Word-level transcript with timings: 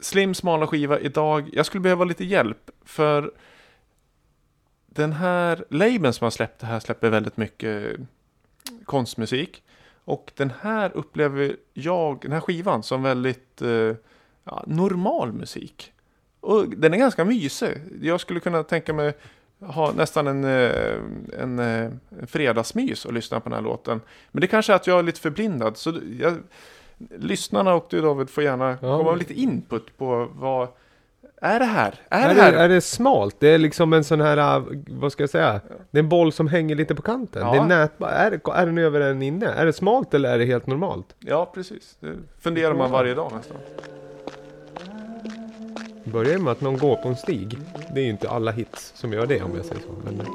Slim 0.00 0.34
smala 0.34 0.66
skiva 0.66 1.00
idag. 1.00 1.50
Jag 1.52 1.66
skulle 1.66 1.80
behöva 1.80 2.04
lite 2.04 2.24
hjälp 2.24 2.70
för 2.84 3.32
den 4.86 5.12
här 5.12 5.64
labeln 5.70 6.12
som 6.12 6.24
har 6.24 6.30
släppt 6.30 6.60
det 6.60 6.66
här 6.66 6.80
släpper 6.80 7.10
väldigt 7.10 7.36
mycket 7.36 7.96
konstmusik. 8.84 9.62
Och 10.04 10.32
den 10.36 10.52
här 10.60 10.90
upplever 10.94 11.56
jag, 11.72 12.18
den 12.22 12.32
här 12.32 12.40
skivan, 12.40 12.82
som 12.82 13.02
väldigt 13.02 13.62
eh, 13.62 13.94
ja, 14.44 14.64
normal 14.66 15.32
musik. 15.32 15.92
Och 16.40 16.68
den 16.68 16.94
är 16.94 16.98
ganska 16.98 17.24
mysig. 17.24 17.78
Jag 18.02 18.20
skulle 18.20 18.40
kunna 18.40 18.62
tänka 18.62 18.92
mig 18.92 19.14
ha 19.66 19.92
nästan 19.92 20.26
en, 20.26 20.44
eh, 20.44 20.94
en, 21.40 21.58
eh, 21.58 21.90
en 22.20 22.26
fredagsmys 22.26 23.04
och 23.04 23.12
lyssna 23.12 23.40
på 23.40 23.48
den 23.48 23.56
här 23.56 23.62
låten. 23.64 24.00
Men 24.32 24.40
det 24.40 24.46
kanske 24.46 24.72
är 24.72 24.76
att 24.76 24.86
jag 24.86 24.98
är 24.98 25.02
lite 25.02 25.20
förblindad. 25.20 25.76
Så 25.76 25.92
jag, 26.20 26.34
lyssnarna 27.18 27.74
och 27.74 27.86
du 27.90 28.00
David 28.00 28.30
får 28.30 28.44
gärna 28.44 28.70
Ja, 28.82 28.98
komma 28.98 29.10
med 29.10 29.18
lite 29.18 29.34
input 29.40 29.98
på 29.98 30.28
vad 30.34 30.68
är 31.40 31.58
det 31.58 31.64
här? 31.64 31.94
Är, 32.08 32.24
Är 32.24 32.28
det 32.28 32.34
det, 32.34 32.42
här? 32.42 32.52
är 32.52 32.68
det 32.68 32.80
smalt? 32.80 33.36
Det 33.38 33.48
är 33.48 33.58
liksom 33.58 33.92
en 33.92 34.04
sån 34.04 34.20
här, 34.20 34.36
äh, 34.56 34.62
vad 34.88 35.12
ska 35.12 35.22
jag 35.22 35.30
säga? 35.30 35.60
Det 35.90 35.98
är 35.98 36.02
en 36.02 36.08
boll 36.08 36.32
som 36.32 36.48
hänger 36.48 36.74
lite 36.74 36.94
på 36.94 37.02
kanten. 37.02 37.42
Ja. 37.42 37.52
Det 37.52 37.58
är 37.58 37.64
nätbar. 37.80 38.08
Är, 38.08 38.30
det- 38.30 38.40
är 38.54 38.66
den 38.66 38.78
över 38.78 39.00
en 39.00 39.22
inne? 39.22 39.46
Är 39.46 39.66
det 39.66 39.72
smalt 39.72 40.14
eller 40.14 40.32
är 40.34 40.38
det 40.38 40.44
helt 40.44 40.66
normalt? 40.66 41.14
Ja, 41.18 41.50
precis. 41.54 41.96
Det 42.00 42.12
funderar 42.40 42.74
man 42.74 42.90
varje 42.90 43.14
dag 43.14 43.32
nästan. 43.36 43.56
Börjar 46.04 46.38
med 46.38 46.52
att 46.52 46.60
någon 46.60 46.78
går 46.78 46.96
på 46.96 47.08
en 47.08 47.16
stig. 47.16 47.58
Det 47.94 48.00
är 48.00 48.04
ju 48.04 48.10
inte 48.10 48.30
alla 48.30 48.50
hits 48.50 48.92
som 48.94 49.12
gör 49.12 49.26
det 49.26 49.42
om 49.42 49.56
jag 49.56 49.64
säger 49.64 49.80
så. 49.80 49.94
Men, 50.04 50.26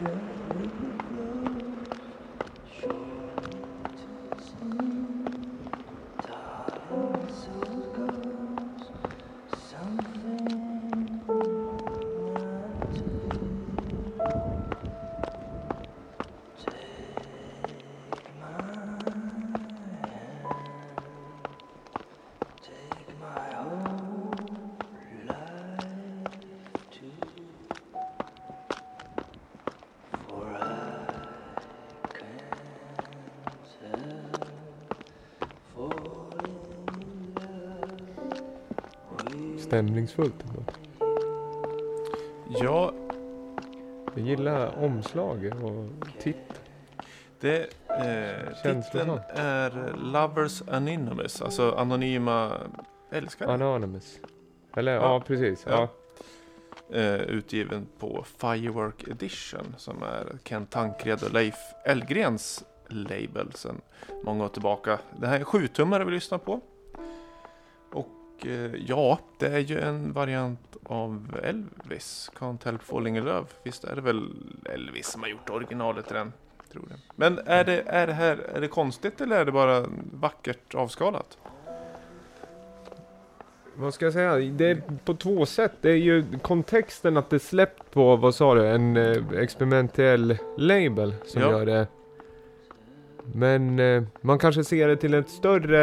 Yeah. 0.00 0.39
Stämningsfullt 39.58 40.34
ändå. 40.48 40.62
Ja, 42.60 42.92
Jag 44.14 44.26
gillar 44.26 44.84
omslaget 44.84 45.54
och 45.54 45.86
titeln. 46.22 46.44
det, 47.40 47.58
eh, 47.88 48.56
titeln 48.62 49.20
är 49.28 49.94
Lovers 50.12 50.62
Anonymous, 50.68 51.42
alltså 51.42 51.72
anonyma 51.72 52.52
älskare. 53.10 53.52
Anonymous. 53.52 54.18
Eller 54.76 54.92
ja, 54.94 55.00
Ja. 55.02 55.20
precis. 55.26 55.64
Ja. 55.68 55.88
Ja. 56.90 56.96
eh, 56.96 57.14
utgiven 57.20 57.86
på 57.98 58.24
Firework 58.38 59.08
Edition 59.08 59.74
som 59.78 60.02
är 60.02 60.38
Kent 60.44 60.70
Tankred 60.70 61.22
och 61.22 61.32
Leif 61.32 61.54
Elgrens 61.84 62.64
label 62.92 63.52
sedan 63.54 63.80
många 64.22 64.44
år 64.44 64.48
tillbaka. 64.48 64.98
Det 65.20 65.26
här 65.26 65.34
är 65.34 65.38
en 65.38 65.44
sjutummare 65.44 66.04
vi 66.04 66.10
lyssnar 66.10 66.38
på. 66.38 66.60
Och 67.92 68.46
eh, 68.46 68.74
ja, 68.86 69.18
det 69.38 69.46
är 69.46 69.58
ju 69.58 69.80
en 69.80 70.12
variant 70.12 70.76
av 70.84 71.40
Elvis, 71.42 72.30
Can't 72.38 72.64
Help 72.64 72.82
Falling 72.82 73.16
In 73.16 73.24
Love. 73.24 73.46
Visst 73.64 73.84
är 73.84 73.94
det 73.94 74.00
väl 74.00 74.32
Elvis 74.64 75.06
som 75.06 75.22
har 75.22 75.28
gjort 75.28 75.50
originalet 75.50 76.06
till 76.06 76.14
den? 76.16 76.32
Tror 76.72 76.82
det. 76.88 76.94
Men 77.16 77.38
är 77.46 77.64
det, 77.64 77.82
är 77.86 78.06
det 78.06 78.12
här 78.12 78.36
är 78.36 78.60
det 78.60 78.68
konstigt 78.68 79.20
eller 79.20 79.36
är 79.40 79.44
det 79.44 79.52
bara 79.52 79.84
vackert 80.12 80.74
avskalat? 80.74 81.38
Vad 83.74 83.94
ska 83.94 84.04
jag 84.06 84.12
säga? 84.12 84.36
Det 84.36 84.70
är 84.70 84.82
på 85.04 85.14
två 85.14 85.46
sätt. 85.46 85.72
Det 85.80 85.90
är 85.90 85.96
ju 85.96 86.24
kontexten 86.42 87.16
att 87.16 87.30
det 87.30 87.38
släppt 87.38 87.90
på, 87.90 88.16
vad 88.16 88.34
sa 88.34 88.54
du, 88.54 88.68
en 88.68 88.96
eh, 88.96 89.16
experimentell 89.38 90.38
label 90.58 91.14
som 91.24 91.42
Ja. 91.42 91.50
gör 91.50 91.66
det. 91.66 91.86
Men 93.34 93.78
eh, 93.78 94.02
man 94.20 94.38
kanske 94.38 94.64
ser 94.64 94.88
det 94.88 94.96
till 94.96 95.14
ett 95.14 95.28
större... 95.28 95.82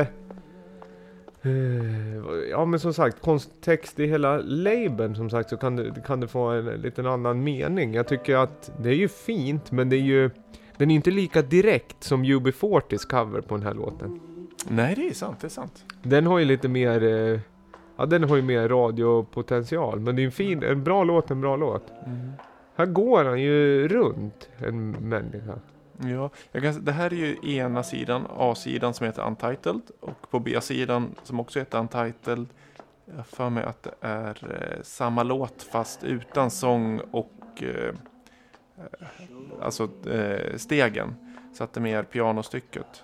Eh, 1.42 2.50
ja 2.52 2.66
men 2.66 2.80
som 2.80 2.94
sagt, 2.94 3.22
kontext 3.22 4.00
i 4.00 4.06
hela 4.06 4.38
labeln 4.38 5.16
som 5.16 5.30
sagt 5.30 5.50
så 5.50 5.58
kan 5.58 5.76
det, 5.76 6.04
kan 6.06 6.20
det 6.20 6.28
få 6.28 6.46
en 6.46 6.66
liten 6.66 7.06
annan 7.06 7.44
mening. 7.44 7.94
Jag 7.94 8.08
tycker 8.08 8.36
att 8.36 8.72
det 8.80 8.90
är 8.90 8.94
ju 8.94 9.08
fint 9.08 9.72
men 9.72 9.90
det 9.90 9.96
är 9.96 10.02
ju... 10.02 10.30
Den 10.78 10.92
är 10.92 10.96
inte 10.96 11.12
lika 11.12 11.42
direkt 11.42 12.04
som 12.04 12.24
UB40s 12.24 13.08
cover 13.08 13.42
på 13.42 13.56
den 13.58 13.66
här 13.66 13.74
låten. 13.74 14.20
Nej, 14.70 14.96
det 14.96 15.08
är 15.08 15.14
sant, 15.14 15.38
det 15.42 15.48
är 15.48 15.50
sant. 15.50 15.86
Den 16.04 16.26
har 16.26 16.40
ju 16.40 16.46
lite 16.46 16.68
mer, 16.68 17.04
eh, 17.04 17.40
ja 17.98 18.06
den 18.06 18.24
har 18.24 18.36
ju 18.36 18.42
mer 18.42 18.70
radiopotential. 18.70 20.00
Men 20.00 20.16
det 20.16 20.22
är 20.22 20.26
en 20.26 20.32
fin, 20.32 20.64
en 20.64 20.84
bra 20.84 21.04
låt, 21.04 21.32
en 21.32 21.42
bra 21.42 21.56
låt. 21.56 21.92
Här 22.76 22.86
går 22.86 23.26
han 23.26 23.42
ju 23.42 23.88
runt, 23.88 24.50
en 24.58 24.92
människa. 24.92 25.60
Ja, 26.00 26.30
jag 26.52 26.64
kan, 26.64 26.86
det 26.86 26.92
här 26.92 27.14
är 27.14 27.18
ju 27.18 27.56
ena 27.56 27.84
sidan, 27.84 28.28
A-sidan 28.30 28.94
som 28.94 29.06
heter 29.06 29.28
Untitled 29.28 29.82
och 30.00 30.32
på 30.32 30.40
B-sidan 30.40 31.16
som 31.24 31.40
också 31.40 31.60
heter 31.60 31.80
Untitled. 31.80 32.48
Jag 33.06 33.16
har 33.16 33.24
för 33.24 33.50
mig 33.50 33.64
att 33.64 33.84
det 33.84 33.94
är 34.02 34.38
eh, 34.52 34.82
samma 34.84 35.24
låt 35.24 35.64
fast 35.64 36.04
utan 36.04 36.52
sång 36.52 37.00
och 37.12 37.64
eh, 37.64 37.94
eh, 38.78 39.08
alltså 39.62 39.90
eh, 40.10 40.58
stegen. 40.58 41.16
Så 41.54 41.64
att 41.64 41.74
det 41.74 41.80
är 41.80 41.82
mer 41.82 42.04
pianostycket. 42.04 43.04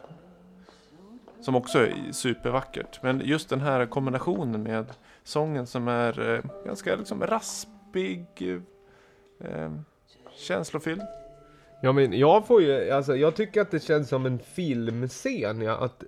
Som 1.41 1.55
också 1.55 1.79
är 1.79 2.11
supervackert. 2.11 3.03
Men 3.03 3.21
just 3.25 3.49
den 3.49 3.61
här 3.61 3.85
kombinationen 3.85 4.63
med 4.63 4.85
sången 5.23 5.67
som 5.67 5.87
är 5.87 6.33
eh, 6.35 6.65
ganska 6.65 6.95
liksom 6.95 7.23
raspig, 7.23 8.27
eh, 8.37 9.51
eh 9.51 9.71
känslofylld. 10.35 11.22
Ja 11.85 11.91
men 11.91 12.13
jag 12.19 12.47
får 12.47 12.61
ju, 12.61 12.89
alltså 12.91 13.15
jag 13.15 13.35
tycker 13.35 13.61
att 13.61 13.71
det 13.71 13.83
känns 13.83 14.09
som 14.09 14.25
en 14.25 14.39
filmscen 14.39 15.61
ja, 15.61 15.71
att 15.77 16.03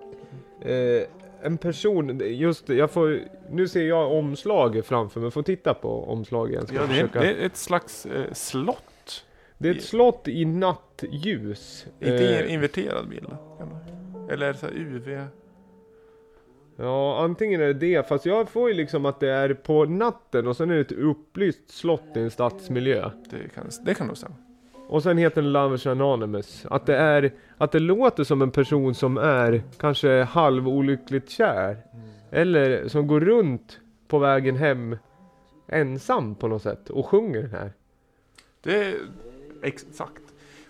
eh, 0.62 1.07
en 1.42 1.57
person, 1.57 2.22
just 2.25 2.69
jag 2.69 2.92
får, 2.92 3.19
nu 3.51 3.68
ser 3.68 3.88
jag 3.88 4.12
omslaget 4.13 4.86
framför 4.86 5.19
mig, 5.19 5.31
får 5.31 5.44
titta 5.44 5.74
på 5.74 6.04
omslaget 6.12 6.72
Ja, 6.74 6.80
det, 6.80 6.83
är, 6.83 6.88
försöka. 6.88 7.19
det 7.19 7.27
är 7.33 7.45
ett 7.45 7.57
slags 7.57 8.06
eh, 8.06 8.33
slott. 8.33 9.25
det 9.57 9.69
är 9.69 9.75
ett 9.75 9.83
slott 9.83 10.27
i 10.27 10.45
nattljus. 10.45 11.86
Inte 12.00 12.36
Eh, 12.45 12.54
inverterad 12.54 13.10
bild. 13.10 13.27
kan 13.57 13.69
man- 13.69 14.30
Eller 14.30 14.54
så 14.54 14.68
UV. 14.68 15.27
Ja, 16.77 17.18
antingen 17.24 17.62
är 17.62 17.66
det 17.68 17.74
det, 17.74 18.07
fast 18.07 18.25
jag 18.25 18.50
får 18.50 18.69
ju 18.69 18.75
liksom 18.75 19.06
att 19.06 19.19
det 19.19 19.30
är 19.30 19.54
på 19.54 19.86
natten 19.86 20.48
och 20.48 20.57
sen 20.57 20.69
är 20.72 20.75
det 20.75 20.81
ett 20.81 20.92
upplyst 20.92 21.69
slott 21.72 22.04
i 22.16 22.19
en 22.19 22.31
stadsmiljö. 22.31 23.10
Det 23.31 23.50
kan, 23.56 23.69
det 23.86 23.94
kan 23.94 24.07
nog 24.07 24.18
stämma. 24.18 24.36
Och 24.87 25.03
sen 25.03 25.17
heter 25.17 25.41
den 25.41 25.51
Lovers 25.51 25.87
Anonymous. 25.87 26.65
Att 26.69 26.85
det 26.85 26.95
är, 26.95 27.33
att 27.57 27.71
det 27.71 27.79
låter 27.79 28.23
som 28.23 28.41
en 28.41 28.51
person 28.51 28.95
som 28.95 29.17
är 29.17 29.63
kanske 29.77 30.23
halvolyckligt 30.23 31.29
kär. 31.29 31.77
Eller 32.31 32.87
som 32.87 33.07
går 33.07 33.19
runt 33.19 33.79
på 34.07 34.19
vägen 34.19 34.55
hem 34.55 34.97
ensam 35.67 36.35
på 36.35 36.47
något 36.47 36.61
sätt 36.61 36.89
och 36.89 37.05
sjunger 37.05 37.41
den 37.41 37.51
här. 37.51 37.73
Det 38.63 38.85
är 38.85 38.95
exakt. 39.63 40.25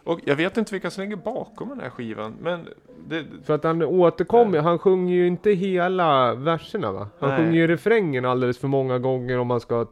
Och 0.05 0.19
jag 0.25 0.35
vet 0.35 0.57
inte 0.57 0.73
vilka 0.73 0.89
som 0.89 1.03
ligger 1.03 1.15
bakom 1.15 1.69
den 1.69 1.79
här 1.79 1.89
skivan, 1.89 2.35
men 2.41 2.67
det, 3.07 3.25
För 3.43 3.53
att 3.55 3.63
han 3.63 3.81
återkommer, 3.83 4.59
han 4.59 4.79
sjunger 4.79 5.15
ju 5.15 5.27
inte 5.27 5.51
hela 5.51 6.33
verserna 6.35 6.91
va? 6.91 7.07
Han 7.19 7.29
Nej. 7.29 7.37
sjunger 7.39 7.53
ju 7.53 7.67
refrängen 7.67 8.25
alldeles 8.25 8.57
för 8.57 8.67
många 8.67 8.99
gånger 8.99 9.39
om 9.39 9.47
man 9.47 9.59
ska, 9.59 9.85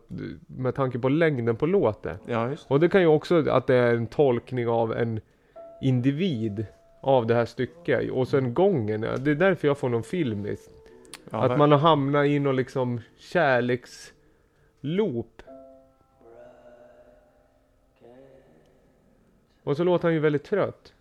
med 0.48 0.76
tanke 0.76 1.00
på 1.00 1.10
längden 1.10 1.56
på 1.56 1.66
låten. 1.66 2.18
ja 2.26 2.50
just 2.50 2.72
Och 2.72 2.80
det 2.80 2.90
kan 2.90 3.02
ju 3.02 3.08
också 3.08 3.50
att 3.50 3.68
det 3.68 3.76
är 3.76 3.96
en 3.96 4.08
tolkning 4.08 4.68
av 4.68 4.94
en 4.94 5.22
individ 5.82 6.66
av 7.02 7.28
det 7.28 7.36
här 7.36 7.46
stycket. 7.46 8.12
Och 8.12 8.28
sen 8.28 8.54
gången, 8.54 9.02
det 9.02 9.32
är 9.32 9.36
därför 9.36 9.68
jag 9.68 9.78
får 9.78 9.90
någon 9.90 10.04
filmisk. 10.04 10.70
ja, 11.30 11.44
att 11.44 11.52
ver- 11.52 11.58
man 11.58 11.72
har 11.72 11.80
hamnat 11.80 12.26
i 12.26 12.40
någon 12.40 12.56
liksom 12.56 13.02
kärleksloop. 13.18 15.42
Och 19.64 19.78
så 19.78 19.84
låter 19.84 20.04
han 20.08 20.14
ju 20.14 20.20
väldigt 20.20 20.44
trött. 20.44 20.94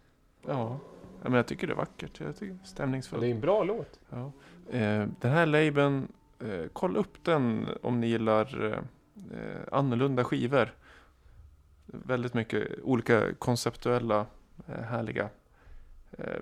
Ja, 0.46 0.78
Ja, 1.24 1.28
men 1.28 1.36
jag 1.36 1.46
tycker 1.46 1.66
det 1.66 1.72
är 1.72 1.76
vackert. 1.76 2.20
Jag 2.20 2.36
tycker 2.36 2.54
det 2.54 2.60
är 2.62 2.66
stämningsfullt. 2.66 3.20
Det 3.22 3.26
är 3.28 3.30
en 3.34 3.40
bra 3.40 3.64
låt. 3.64 4.00
Ja. 4.10 4.32
Eh, 4.70 5.06
den 5.20 5.30
här 5.32 5.46
labeln, 5.46 6.08
eh, 6.40 6.64
kolla 6.72 6.98
upp 6.98 7.24
den 7.24 7.66
om 7.82 8.00
ni 8.00 8.06
gillar 8.06 8.72
eh, 8.72 8.78
annorlunda 9.72 10.24
skivor. 10.24 10.74
Väldigt 11.86 12.34
mycket 12.34 12.68
olika 12.82 13.34
konceptuella, 13.38 14.26
eh, 14.68 14.80
härliga 14.82 15.28
eh, 16.18 16.40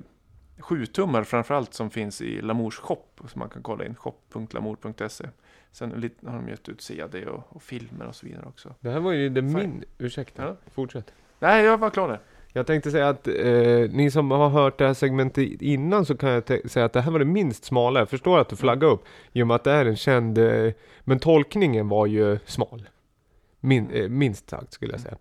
sjutummar 0.58 1.24
framförallt 1.24 1.74
som 1.74 1.90
finns 1.90 2.22
i 2.22 2.40
Lamours 2.42 2.76
shop 2.78 3.04
som 3.28 3.38
man 3.38 3.48
kan 3.48 3.62
kolla 3.62 3.84
in, 3.84 3.94
shop.lamour.se. 3.94 5.28
Sen 5.72 5.90
har 6.26 6.36
de 6.36 6.48
gett 6.48 6.68
ut 6.68 6.80
CD 6.80 7.26
och, 7.26 7.56
och 7.56 7.62
filmer 7.62 8.06
och 8.06 8.14
så 8.14 8.26
vidare 8.26 8.46
också. 8.46 8.74
Det 8.80 8.90
här 8.90 9.00
var 9.00 9.12
ju 9.12 9.28
det 9.28 9.42
min... 9.42 9.84
Ursäkta, 9.98 10.42
Ja. 10.46 10.56
fortsätt. 10.72 11.12
Nej, 11.40 11.64
jag 11.64 11.78
var 11.78 11.90
klar 11.90 12.08
där. 12.08 12.20
Jag 12.52 12.66
tänkte 12.66 12.90
säga 12.90 13.08
att 13.08 13.28
eh, 13.28 13.90
ni 13.90 14.10
som 14.10 14.30
har 14.30 14.48
hört 14.48 14.78
det 14.78 14.86
här 14.86 14.94
segmentet 14.94 15.62
innan 15.62 16.06
så 16.06 16.16
kan 16.16 16.30
jag 16.30 16.70
säga 16.70 16.84
att 16.84 16.92
det 16.92 17.00
här 17.00 17.10
var 17.10 17.18
det 17.18 17.24
minst 17.24 17.64
smala. 17.64 18.00
Jag 18.00 18.08
förstår 18.08 18.38
att 18.38 18.48
du 18.48 18.56
flaggar 18.56 18.88
upp 18.88 19.04
i 19.32 19.42
och 19.42 19.46
med 19.46 19.54
att 19.54 19.64
det 19.64 19.72
är 19.72 19.86
en 19.86 19.96
känd, 19.96 20.38
eh, 20.38 20.72
men 21.00 21.18
tolkningen 21.18 21.88
var 21.88 22.06
ju 22.06 22.38
smal. 22.44 22.88
Min, 23.60 23.90
eh, 23.90 24.08
minst 24.08 24.50
sagt 24.50 24.72
skulle 24.72 24.92
jag 24.92 25.00
säga. 25.00 25.16